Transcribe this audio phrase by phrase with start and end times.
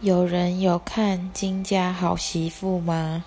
[0.00, 3.24] 有人有看金家好媳妇吗？